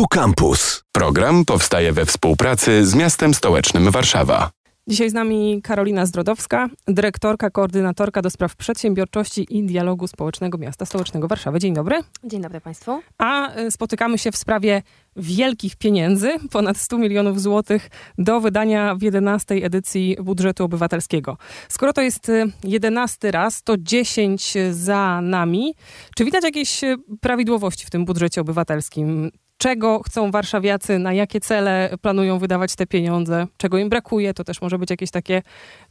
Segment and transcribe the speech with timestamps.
[0.00, 0.82] Tu Campus.
[0.92, 4.50] Program powstaje we współpracy z miastem stołecznym Warszawa.
[4.86, 11.28] Dzisiaj z nami Karolina Zdrodowska, dyrektorka, koordynatorka do spraw przedsiębiorczości i dialogu społecznego miasta stołecznego
[11.28, 11.58] Warszawy.
[11.58, 11.96] Dzień dobry.
[12.24, 13.00] Dzień dobry Państwu.
[13.18, 14.82] A y, spotykamy się w sprawie
[15.16, 21.36] wielkich pieniędzy, ponad 100 milionów złotych do wydania w 11 edycji budżetu obywatelskiego.
[21.68, 22.30] Skoro to jest
[22.64, 25.74] 11 raz, to 10 za nami.
[26.16, 29.30] Czy widać jakieś y, prawidłowości w tym budżecie obywatelskim?
[29.60, 34.34] Czego chcą warszawiacy, na jakie cele planują wydawać te pieniądze, czego im brakuje.
[34.34, 35.42] To też może być jakieś takie,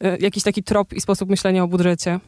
[0.01, 2.19] e, jakiś taki trop i sposób myślenia o budżecie.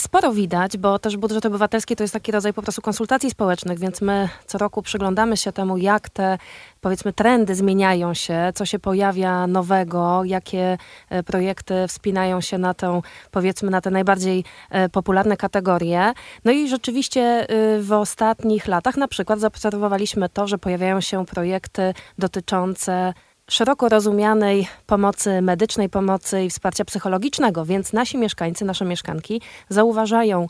[0.00, 4.00] Sporo widać, bo też budżet obywatelski to jest taki rodzaj po prostu konsultacji społecznych, więc
[4.00, 6.38] my co roku przyglądamy się temu, jak te
[6.80, 10.78] powiedzmy trendy zmieniają się, co się pojawia nowego, jakie
[11.10, 13.00] e, projekty wspinają się na tę
[13.30, 16.12] powiedzmy na te najbardziej e, popularne kategorie.
[16.44, 17.46] No i rzeczywiście e,
[17.80, 23.14] w ostatnich latach na przykład zaobserwowaliśmy to, że pojawiają się projekty dotyczące
[23.50, 30.46] szeroko rozumianej pomocy medycznej, pomocy i wsparcia psychologicznego, więc nasi mieszkańcy, nasze mieszkanki zauważają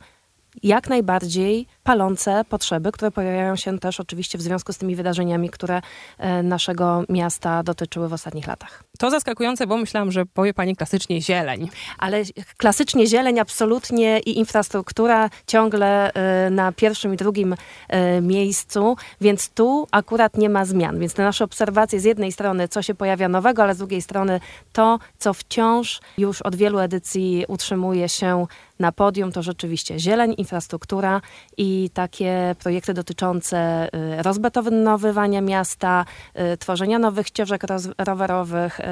[0.62, 5.82] jak najbardziej palące potrzeby, które pojawiają się też oczywiście w związku z tymi wydarzeniami, które
[6.18, 8.84] e, naszego miasta dotyczyły w ostatnich latach.
[8.98, 11.68] To zaskakujące, bo myślałam, że powie pani klasycznie zieleń.
[11.98, 12.22] Ale
[12.56, 17.54] klasycznie zieleń absolutnie i infrastruktura ciągle e, na pierwszym i drugim
[17.88, 20.98] e, miejscu, więc tu akurat nie ma zmian.
[20.98, 24.40] Więc te nasze obserwacje z jednej strony, co się pojawia nowego, ale z drugiej strony
[24.72, 28.46] to, co wciąż już od wielu edycji utrzymuje się
[28.80, 31.20] na podium, to rzeczywiście zieleń, infrastruktura
[31.56, 36.04] i takie projekty dotyczące y, rozbetonowywania miasta,
[36.52, 37.62] y, tworzenia nowych ścieżek
[37.98, 38.84] rowerowych, y,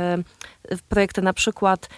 [0.88, 1.88] projekty na przykład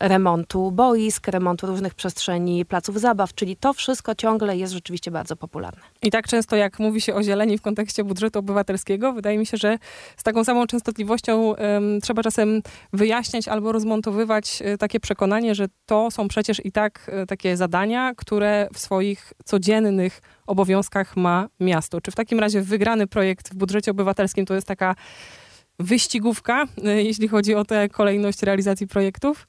[0.00, 5.82] remontu boisk, remontu różnych przestrzeni, placów zabaw, czyli to wszystko ciągle jest rzeczywiście bardzo popularne.
[6.02, 9.56] I tak często jak mówi się o zieleni w kontekście budżetu obywatelskiego, wydaje mi się,
[9.56, 9.78] że
[10.16, 16.28] z taką samą częstotliwością um, trzeba czasem wyjaśniać albo rozmontowywać takie przekonanie, że to są
[16.28, 22.00] przecież i tak takie zadania, które w swoich codziennych obowiązkach ma miasto.
[22.00, 24.94] Czy w takim razie wygrany projekt w budżecie obywatelskim to jest taka
[25.78, 29.48] wyścigówka, y, jeśli chodzi o tę kolejność realizacji projektów?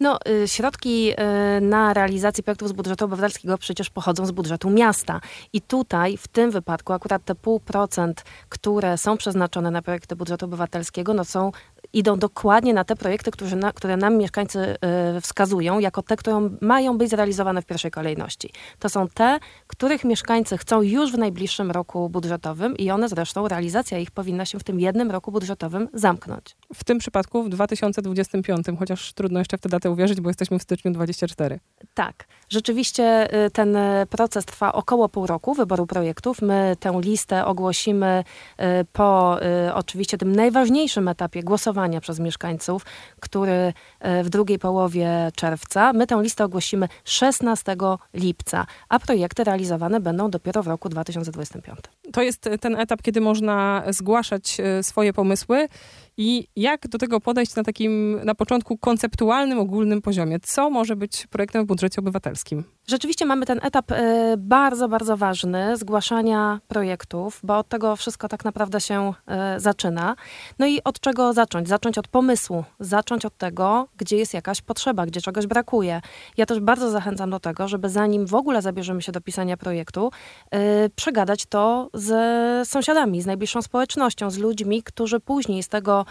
[0.00, 5.20] No, y, środki y, na realizację projektów z budżetu obywatelskiego przecież pochodzą z budżetu miasta.
[5.52, 10.46] I tutaj, w tym wypadku, akurat te pół procent, które są przeznaczone na projekty budżetu
[10.46, 11.52] obywatelskiego, no są
[11.92, 14.76] idą dokładnie na te projekty, które, na, które nam mieszkańcy
[15.16, 18.50] y, wskazują, jako te, które mają być zrealizowane w pierwszej kolejności.
[18.78, 23.98] To są te, których mieszkańcy chcą już w najbliższym roku budżetowym i one zresztą, realizacja
[23.98, 26.56] ich powinna się w tym jednym roku budżetowym zamknąć.
[26.74, 30.62] W tym przypadku w 2025, chociaż trudno jeszcze w tę datę uwierzyć, bo jesteśmy w
[30.62, 31.60] styczniu 24.
[31.94, 32.24] Tak.
[32.48, 33.76] Rzeczywiście y, ten
[34.10, 36.42] proces trwa około pół roku wyboru projektów.
[36.42, 38.24] My tę listę ogłosimy
[38.60, 39.38] y, po
[39.74, 42.84] oczywiście tym najważniejszym etapie głosowania głosowania przez mieszkańców,
[43.20, 45.92] który e, w drugiej połowie czerwca.
[45.92, 47.76] My tę listę ogłosimy 16
[48.14, 51.78] lipca, a projekty realizowane będą dopiero w roku 2025.
[52.12, 55.68] To jest ten etap, kiedy można zgłaszać e, swoje pomysły
[56.16, 60.40] i jak do tego podejść na takim, na początku konceptualnym, ogólnym poziomie?
[60.40, 62.64] Co może być projektem w budżecie obywatelskim?
[62.86, 68.44] Rzeczywiście mamy ten etap e, bardzo, bardzo ważny zgłaszania projektów, bo od tego wszystko tak
[68.44, 70.16] naprawdę się e, zaczyna.
[70.58, 71.68] No i od czego zacząć?
[71.68, 76.00] Zacząć od pomysłu, zacząć od tego, gdzie jest jakaś potrzeba, gdzie czegoś brakuje.
[76.36, 80.10] Ja też bardzo zachęcam do tego, żeby zanim w ogóle zabierzemy się do pisania projektu,
[80.50, 86.06] e, przegadać to z sąsiadami, z najbliższą społecznością, z ludźmi, którzy później z tego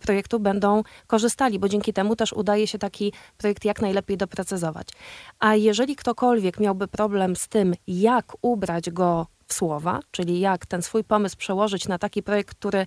[0.00, 4.88] projektu będą korzystali, bo dzięki temu też udaje się taki projekt jak najlepiej doprecyzować.
[5.38, 10.82] A jeżeli ktokolwiek miałby problem z tym, jak ubrać go w słowa, czyli jak ten
[10.82, 12.86] swój pomysł przełożyć na taki projekt, który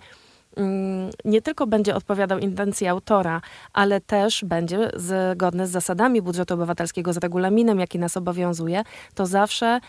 [1.25, 3.41] nie tylko będzie odpowiadał intencji autora,
[3.73, 8.83] ale też będzie zgodny z zasadami budżetu obywatelskiego, z regulaminem, jaki nas obowiązuje,
[9.15, 9.79] to zawsze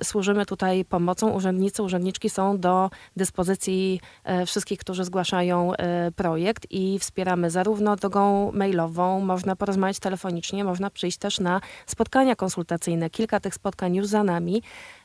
[0.00, 1.30] y, służymy tutaj pomocą.
[1.30, 4.00] Urzędnicy, urzędniczki są do dyspozycji
[4.42, 5.76] y, wszystkich, którzy zgłaszają y,
[6.12, 13.10] projekt i wspieramy zarówno drogą mailową, można porozmawiać telefonicznie, można przyjść też na spotkania konsultacyjne.
[13.10, 14.62] Kilka tych spotkań już za nami.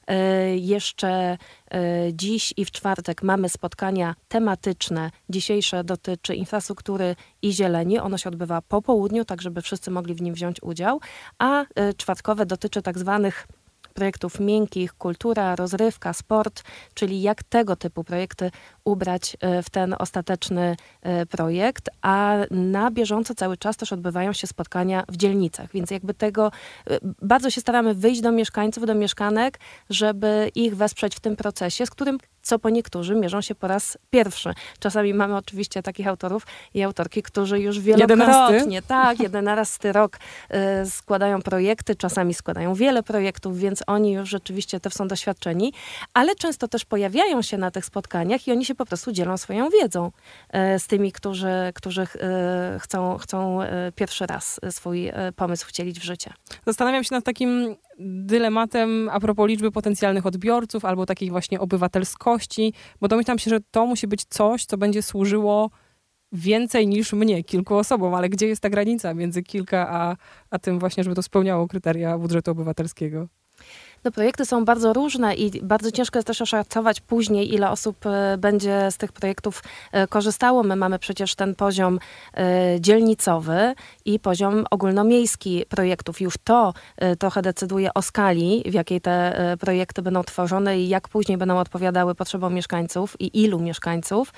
[0.08, 1.38] E, jeszcze e,
[2.14, 5.12] dziś i w czwartek mamy spotkania tematyczne.
[5.30, 8.00] Dzisiejsze dotyczy infrastruktury i zieleni.
[8.00, 11.00] Ono się odbywa po południu, tak żeby wszyscy mogli w nim wziąć udział.
[11.40, 13.48] A e, czwartkowe dotyczy tak zwanych
[13.94, 16.64] projektów miękkich, kultura, rozrywka, sport,
[16.94, 18.52] czyli jak tego typu projekty
[18.84, 24.48] ubrać e, w ten ostateczny e, projekt, a na bieżąco cały czas też odbywają się
[24.48, 26.52] spotkania w dzielnicach, więc jakby tego
[26.88, 29.60] e, bardzo się staramy wyjść do mieszkańców, do mieszkanek,
[29.90, 33.98] żeby ich wesprzeć w tym procesie, z którym co po niektórzy mierzą się po raz
[34.10, 34.54] pierwszy.
[34.80, 38.24] Czasami mamy oczywiście takich autorów i autorki, którzy już wielokrotnie,
[38.56, 38.88] Jedenasty?
[38.88, 40.18] tak, jedenasty rok
[40.84, 45.74] y, składają projekty, czasami składają wiele projektów, więc oni już rzeczywiście też są doświadczeni,
[46.14, 49.70] ale często też pojawiają się na tych spotkaniach i oni się po prostu dzielą swoją
[49.70, 50.12] wiedzą
[50.76, 52.08] y, z tymi, którzy, którzy y,
[52.80, 56.34] chcą, chcą y, pierwszy raz swój y, pomysł wcielić w życie.
[56.66, 62.33] Zastanawiam się nad takim dylematem a propos liczby potencjalnych odbiorców albo takiej właśnie obywatelskości,
[63.02, 65.70] bo domyślam się, że to musi być coś, co będzie służyło
[66.32, 70.16] więcej niż mnie, kilku osobom, ale gdzie jest ta granica między kilka a,
[70.50, 73.28] a tym właśnie, żeby to spełniało kryteria budżetu obywatelskiego?
[74.04, 78.38] No, projekty są bardzo różne i bardzo ciężko jest też oszacować później, ile osób e,
[78.38, 80.64] będzie z tych projektów e, korzystało.
[80.64, 82.00] My mamy przecież ten poziom
[82.34, 83.74] e, dzielnicowy
[84.06, 86.22] i poziom ogólnomiejski projektów.
[86.22, 86.74] Już to
[87.20, 92.16] trochę decyduje o skali, w jakiej te projekty będą tworzone i jak później będą odpowiadały
[92.16, 94.34] potrzebom mieszkańców i ilu mieszkańców.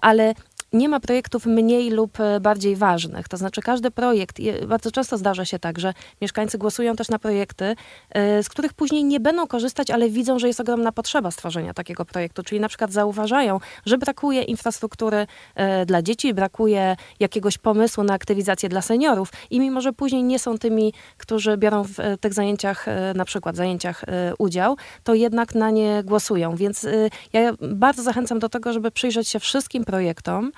[0.00, 0.34] Ale
[0.72, 3.28] nie ma projektów mniej lub e, bardziej ważnych.
[3.28, 4.36] To znaczy każdy projekt,
[4.66, 7.76] bardzo często zdarza się tak, że mieszkańcy głosują też na projekty,
[8.10, 12.04] e, z których później nie będą korzystać, ale widzą, że jest ogromna potrzeba stworzenia takiego
[12.04, 12.42] projektu.
[12.42, 18.68] Czyli na przykład zauważają, że brakuje infrastruktury e, dla dzieci, brakuje jakiegoś pomysłu na aktywizację
[18.68, 23.24] dla seniorów i mimo, że później nie są tymi, którzy biorą w tych zajęciach, na
[23.24, 24.04] przykład zajęciach
[24.38, 26.56] udział, to jednak na nie głosują.
[26.56, 26.86] Więc
[27.32, 30.52] ja bardzo zachęcam do tego, żeby przyjrzeć się wszystkim projektom,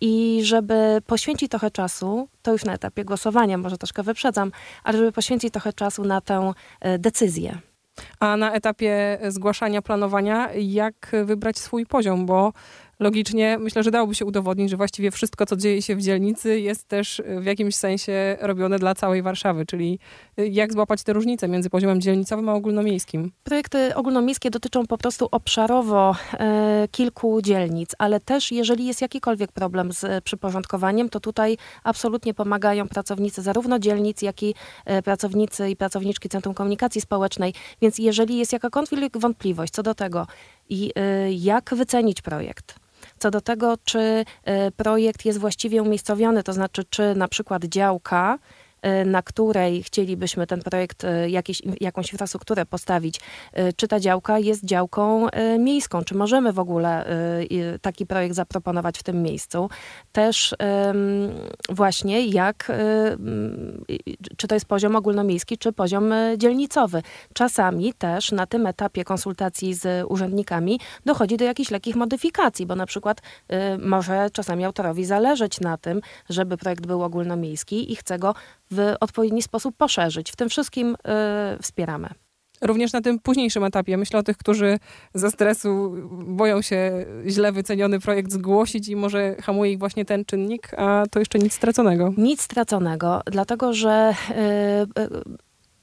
[0.00, 4.52] i żeby poświęcić trochę czasu, to już na etapie głosowania, może troszkę wyprzedzam,
[4.84, 7.58] ale żeby poświęcić trochę czasu na tę e, decyzję.
[8.20, 12.52] A na etapie zgłaszania, planowania, jak wybrać swój poziom, bo
[13.02, 16.88] logicznie myślę, że dałoby się udowodnić, że właściwie wszystko, co dzieje się w dzielnicy, jest
[16.88, 19.98] też w jakimś sensie robione dla całej Warszawy, czyli
[20.36, 23.32] jak złapać te różnice między poziomem dzielnicowym a ogólnomiejskim?
[23.44, 29.92] Projekty ogólnomiejskie dotyczą po prostu obszarowo e, kilku dzielnic, ale też jeżeli jest jakikolwiek problem
[29.92, 34.54] z przyporządkowaniem, to tutaj absolutnie pomagają pracownicy zarówno dzielnic, jak i
[34.84, 37.54] e, pracownicy i pracowniczki Centrum Komunikacji Społecznej.
[37.82, 40.26] Więc jeżeli jest jakakolwiek wątpliwość co do tego,
[40.68, 42.74] i e, jak wycenić projekt,
[43.22, 48.38] co do tego, czy e, projekt jest właściwie umiejscowiony, to znaczy, czy na przykład działka
[49.06, 53.20] na której chcielibyśmy ten projekt, y, jakieś, jakąś infrastrukturę postawić,
[53.58, 55.26] y, czy ta działka jest działką
[55.58, 57.04] miejską, czy możemy w ogóle
[57.82, 59.70] taki projekt zaproponować w tym miejscu.
[60.12, 60.54] Też
[61.68, 62.72] właśnie jak,
[64.36, 67.02] czy to jest poziom ogólnomiejski, czy poziom dzielnicowy.
[67.34, 72.86] Czasami też na tym etapie konsultacji z urzędnikami dochodzi do jakichś lekkich modyfikacji, bo na
[72.86, 73.22] przykład
[73.78, 76.00] może czasami autorowi zależeć na tym,
[76.30, 78.34] żeby projekt był ogólnomiejski i chce go
[78.72, 80.32] w odpowiedni sposób poszerzyć.
[80.32, 80.94] W tym wszystkim
[81.58, 82.08] y, wspieramy.
[82.62, 83.96] Również na tym późniejszym etapie.
[83.96, 84.78] Myślę o tych, którzy
[85.14, 85.94] ze stresu
[86.26, 91.18] boją się źle wyceniony projekt zgłosić i może hamuje ich właśnie ten czynnik, a to
[91.18, 92.12] jeszcze nic straconego.
[92.16, 95.22] Nic straconego, dlatego że yy, yy,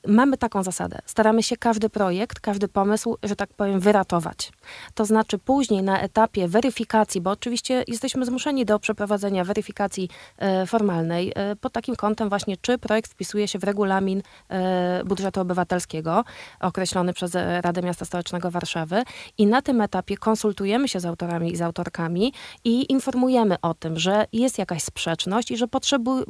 [0.08, 1.00] mamy taką zasadę.
[1.06, 4.52] Staramy się każdy projekt, każdy pomysł, że tak powiem, wyratować.
[4.94, 11.32] To znaczy później na etapie weryfikacji, bo oczywiście jesteśmy zmuszeni do przeprowadzenia weryfikacji e, formalnej
[11.36, 16.24] e, pod takim kątem właśnie, czy projekt wpisuje się w regulamin e, budżetu obywatelskiego
[16.60, 17.32] określony przez
[17.62, 19.04] Radę Miasta Stołecznego Warszawy
[19.38, 24.00] i na tym etapie konsultujemy się z autorami i z autorkami i informujemy o tym,
[24.00, 26.24] że jest jakaś sprzeczność i że potrzebu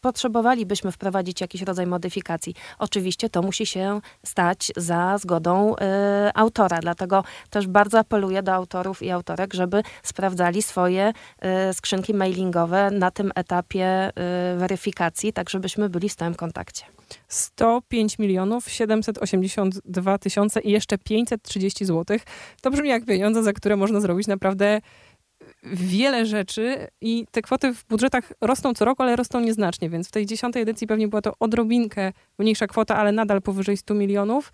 [0.00, 2.54] potrzebowalibyśmy wprowadzić jakiś rodzaj modyfikacji.
[2.78, 5.76] Oczywiście oczywiście to musi się stać za zgodą y,
[6.34, 6.78] autora.
[6.78, 11.12] Dlatego też bardzo apeluję do autorów i autorek, żeby sprawdzali swoje
[11.70, 14.12] y, skrzynki mailingowe na tym etapie y,
[14.58, 16.84] weryfikacji, tak żebyśmy byli w stałym kontakcie.
[17.28, 22.18] 105 milionów 782 tysiące i jeszcze 530 zł.
[22.62, 24.80] To brzmi jak pieniądze, za które można zrobić naprawdę
[25.72, 30.10] wiele rzeczy i te kwoty w budżetach rosną co roku, ale rosną nieznacznie, więc w
[30.10, 34.52] tej dziesiątej edycji pewnie była to odrobinkę mniejsza kwota, ale nadal powyżej 100 milionów.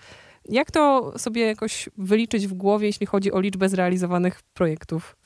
[0.49, 5.17] Jak to sobie jakoś wyliczyć w głowie, jeśli chodzi o liczbę zrealizowanych projektów?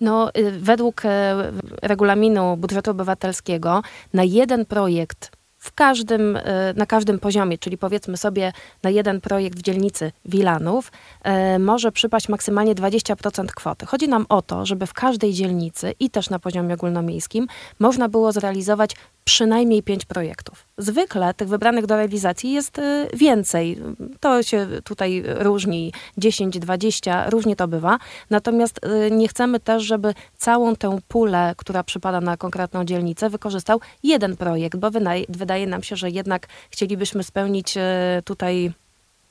[0.00, 1.34] No, y, według e,
[1.82, 8.52] regulaminu budżetu obywatelskiego na jeden projekt w każdym, e, na każdym poziomie, czyli powiedzmy sobie
[8.82, 13.86] na jeden projekt w dzielnicy Wilanów, e, może przypaść maksymalnie 20% kwoty.
[13.86, 17.46] Chodzi nam o to, żeby w każdej dzielnicy i też na poziomie ogólnomiejskim
[17.78, 20.66] można było zrealizować przynajmniej pięć projektów.
[20.78, 23.78] Zwykle tych wybranych do realizacji jest y, więcej.
[24.20, 27.98] To się tutaj różni, 10, 20, różnie to bywa.
[28.30, 33.80] Natomiast y, nie chcemy też, żeby całą tę pulę, która przypada na konkretną dzielnicę, wykorzystał
[34.02, 34.90] jeden projekt, bo
[35.28, 37.80] wydaje nam się, że jednak chcielibyśmy spełnić y,
[38.24, 38.72] tutaj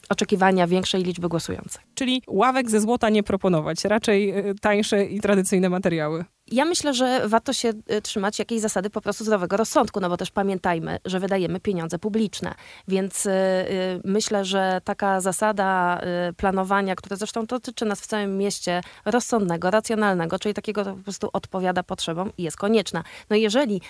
[0.10, 1.82] oczekiwania większej liczby głosujących.
[1.94, 6.26] Czyli ławek ze złota nie proponować, raczej e, tańsze i tradycyjne materiały.
[6.52, 10.18] Ja myślę, że warto się y, trzymać jakiejś zasady po prostu zdrowego rozsądku, no bo
[10.18, 12.56] też pamiętajmy, że wydajemy pieniądze publiczne.
[12.88, 18.38] Więc y, y, myślę, że taka zasada y, planowania, która zresztą dotyczy nas w całym
[18.38, 23.04] mieście, rozsądnego, racjonalnego, czyli takiego, po prostu odpowiada potrzebom, jest konieczna.
[23.30, 23.82] No jeżeli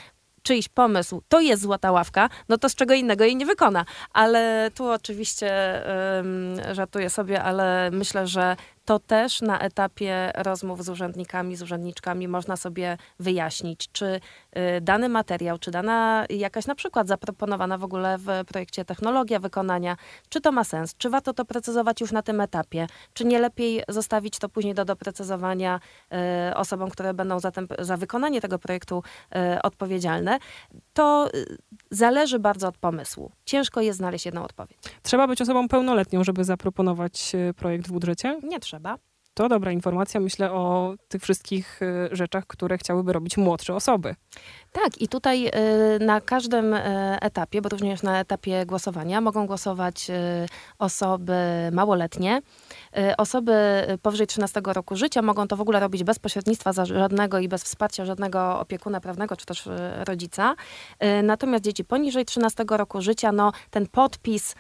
[0.50, 3.86] czyjś pomysł, to jest złota ławka, no to z czego innego jej nie wykona.
[4.14, 5.52] Ale tu oczywiście
[6.20, 8.56] ym, żartuję sobie, ale myślę, że
[8.90, 14.06] to też na etapie rozmów z urzędnikami, z urzędniczkami można sobie wyjaśnić, czy
[14.78, 19.98] y, dany materiał, czy dana jakaś na przykład zaproponowana w ogóle w projekcie technologia wykonania,
[20.30, 23.84] czy to ma sens, czy warto to precyzować już na tym etapie, czy nie lepiej
[23.88, 25.80] zostawić to później do doprecyzowania
[26.50, 29.04] y, osobom, które będą za, ten, za wykonanie tego projektu
[29.56, 30.40] y, odpowiedzialne.
[30.94, 31.30] To
[31.92, 33.32] zależy bardzo od pomysłu.
[33.46, 34.78] Ciężko jest znaleźć jedną odpowiedź.
[35.04, 38.40] Trzeba być osobą pełnoletnią, żeby zaproponować projekt w budżecie?
[38.44, 38.79] Nie trzeba
[39.34, 44.16] To dobra informacja, myślę o tych wszystkich y, rzeczach, które chciałyby robić młodsze osoby.
[44.72, 45.52] Tak, i tutaj y,
[46.00, 46.82] na każdym y,
[47.22, 50.08] etapie, bo również na etapie głosowania, mogą głosować
[50.80, 51.34] osoby
[51.72, 52.42] małoletnie.
[53.18, 53.54] Osoby
[54.02, 58.06] powyżej 13 roku życia mogą to w ogóle robić bez pośrednictwa żadnego i bez wsparcia
[58.06, 59.70] żadnego opiekuna prawnego czy też
[60.06, 60.56] rodzica.
[61.24, 64.56] Natomiast dzieci poniżej 13 roku życia, no ten podpis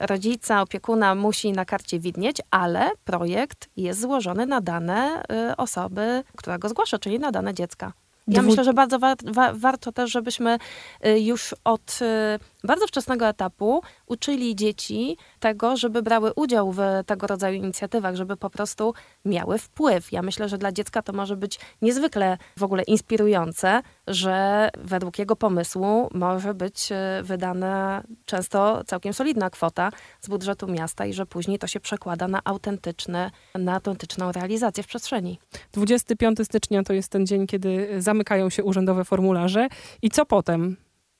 [0.00, 5.22] rodzica, opiekuna musi na karcie widnieć, ale projekt jest złożony na dane
[5.56, 8.03] osoby, która go zgłasza, czyli na dane dziecka.
[8.28, 8.50] Ja Dwu...
[8.50, 10.58] myślę, że bardzo wa wa warto też, żebyśmy
[11.06, 17.26] y, już od y, bardzo wczesnego etapu uczyli dzieci tego, żeby brały udział w tego
[17.26, 18.94] rodzaju inicjatywach, żeby po prostu
[19.24, 20.12] miały wpływ.
[20.12, 25.36] Ja myślę, że dla dziecka to może być niezwykle w ogóle inspirujące, że według jego
[25.36, 29.90] pomysłu może być y, wydana często całkiem solidna kwota
[30.20, 34.86] z budżetu miasta i że później to się przekłada na autentyczne, na autentyczną realizację w
[34.86, 35.38] przestrzeni.
[35.72, 39.68] 25 stycznia to jest ten dzień, kiedy zamykają się urzędowe formularze.
[40.02, 40.76] I co potem?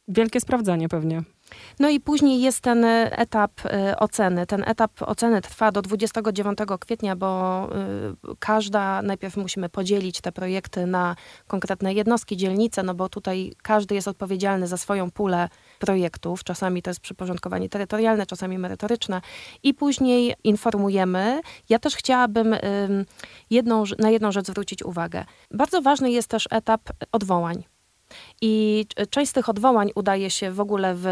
[0.09, 1.23] Wielkie sprawdzanie pewnie.
[1.81, 4.47] No i później jest ten e, etap e, oceny.
[4.47, 7.29] Ten etap oceny trwa do 29 kwietnia, bo
[7.65, 13.95] e, każda, najpierw musimy podzielić te projekty na konkretne jednostki, dzielnice, no bo tutaj każdy
[13.95, 15.49] jest odpowiedzialny za swoją pulę
[15.79, 16.45] projektów.
[16.45, 19.21] Czasami to jest przyporządkowanie terytorialne, czasami merytoryczne.
[19.63, 21.41] I później informujemy.
[21.69, 22.57] Ja też chciałabym
[23.51, 25.25] jedną, na jedną rzecz zwrócić uwagę.
[25.51, 26.83] Bardzo ważny jest też etap
[27.13, 27.74] odwołań.
[28.41, 31.03] I część z tych odwołań udaje się w ogóle w,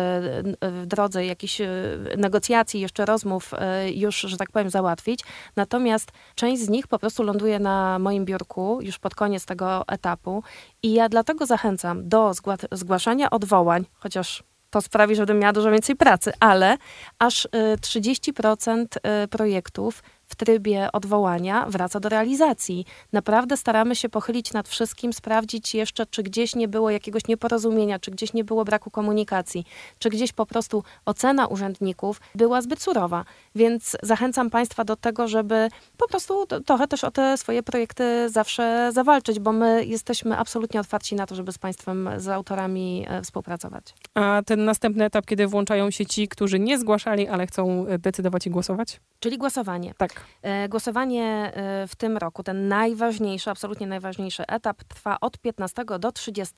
[0.61, 1.69] w drodze jakichś e,
[2.17, 5.21] negocjacji, jeszcze rozmów e, już, że tak powiem, załatwić.
[5.57, 10.43] Natomiast część z nich po prostu ląduje na moim biurku już pod koniec tego etapu.
[10.83, 12.33] I ja dlatego zachęcam do
[12.73, 16.77] zgłaszania odwołań, chociaż to sprawi, że będę miała dużo więcej pracy, ale
[17.19, 17.49] aż
[17.81, 22.85] 30% e, projektów w trybie odwołania wraca do realizacji.
[23.13, 28.11] Naprawdę staramy się pochylić nad wszystkim, sprawdzić jeszcze, czy gdzieś nie było jakiegoś nieporozumienia, czy
[28.11, 29.65] gdzieś nie było braku komunikacji,
[29.99, 33.25] czy gdzieś po prostu ocena urzędników była zbyt surowa.
[33.55, 38.91] Więc zachęcam Państwa do tego, żeby po prostu trochę też o te swoje projekty zawsze
[38.93, 43.95] zawalczyć, bo my jesteśmy absolutnie otwarci na to, żeby z Państwem, z autorami e, współpracować.
[44.15, 48.47] A ten następny etap, kiedy włączają się ci, którzy nie zgłaszali, ale chcą e, decydować
[48.47, 49.01] i głosować?
[49.21, 49.95] Czyli głosowanie.
[49.99, 50.22] Tak.
[50.43, 56.13] E, głosowanie e, w tym roku, ten najważniejszy, absolutnie najważniejszy etap, trwa od 15 do
[56.13, 56.55] 30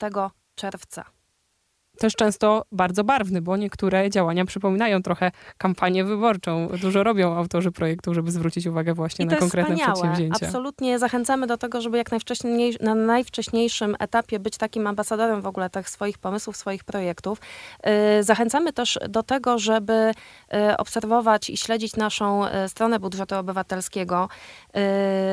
[0.55, 1.14] czerwca
[1.95, 6.67] też często bardzo barwny, bo niektóre działania przypominają trochę kampanię wyborczą.
[6.81, 9.93] Dużo robią autorzy projektu, żeby zwrócić uwagę właśnie na konkretne wspaniałe.
[9.93, 10.45] przedsięwzięcia.
[10.45, 15.69] Absolutnie zachęcamy do tego, żeby jak najwcześniej, na najwcześniejszym etapie być takim ambasadorem w ogóle
[15.69, 17.41] tych swoich pomysłów, swoich projektów.
[18.19, 20.11] Y, zachęcamy też do tego, żeby
[20.71, 24.29] y, obserwować i śledzić naszą y, stronę budżetu obywatelskiego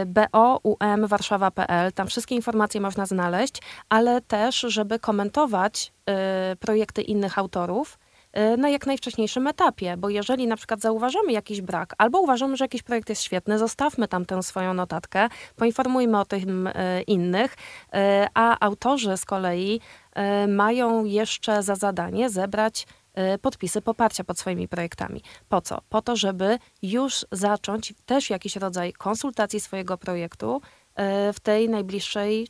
[0.07, 1.92] boumwarszawa.pl.
[1.92, 5.92] Tam wszystkie informacje można znaleźć, ale też, żeby komentować
[6.61, 7.99] projekty innych autorów
[8.55, 12.65] y, na jak najwcześniejszym etapie, bo jeżeli na przykład zauważamy jakiś brak, albo uważamy, że
[12.65, 16.73] jakiś projekt jest świetny, zostawmy tam tę swoją notatkę, poinformujmy o tym y,
[17.07, 17.57] innych,
[18.35, 19.81] a autorzy z kolei
[20.49, 22.87] mają jeszcze za zadanie zebrać
[23.43, 25.23] podpisy poparcia pod swoimi projektami.
[25.49, 25.79] Po co?
[25.89, 30.61] Po to, żeby już zacząć też jakiś rodzaj konsultacji swojego projektu
[31.33, 32.49] w tej najbliższej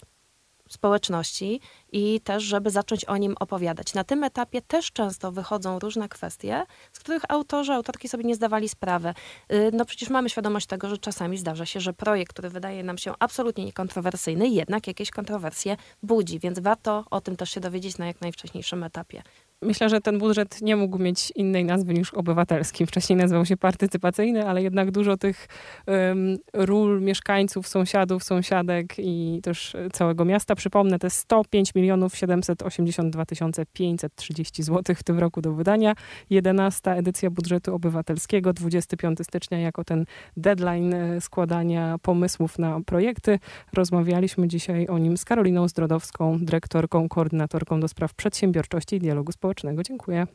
[0.73, 1.61] społeczności
[1.93, 3.95] i też, żeby zacząć o nim opowiadać.
[3.95, 8.69] Na tym etapie też często wychodzą różne kwestie, z których autorzy, autorki sobie nie zdawali
[8.69, 9.15] sprawy.
[9.53, 12.99] Y, no przecież mamy świadomość tego, że czasami zdarza się, że projekt, który wydaje nam
[12.99, 18.07] się absolutnie niekontrowersyjny, jednak jakieś kontrowersje budzi, więc warto o tym też się dowiedzieć na
[18.07, 19.23] jak najwcześniejszym etapie.
[19.63, 22.87] Myślę, że ten budżet nie mógł mieć innej nazwy niż obywatelski.
[22.87, 25.49] Wcześniej nazywał się partycypacyjny, ale jednak dużo tych
[25.87, 30.55] um, ról mieszkańców, sąsiadów, sąsiadek i też całego miasta.
[30.55, 33.25] Przypomnę, jest 105 milionów 782
[33.73, 35.95] 530 zł w tym roku do wydania.
[36.31, 40.05] 11 edycja budżetu obywatelskiego, 25 stycznia jako ten
[40.37, 43.39] deadline e, składania pomysłów na projekty.
[43.73, 49.83] Rozmawialiśmy dzisiaj o nim z Karoliną Zdrodowską, dyrektorką, koordynatorką do spraw przedsiębiorczości i dialogu społecznego.
[49.83, 50.27] Dziękuję.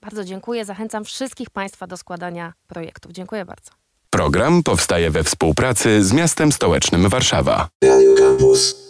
[0.00, 0.64] Bardzo dziękuję.
[0.64, 3.12] Zachęcam wszystkich Państwa do składania projektów.
[3.12, 3.70] Dziękuję bardzo.
[4.10, 7.68] Program powstaje we współpracy z miastem stołecznym Warszawa.
[7.84, 8.88] Radio Campus.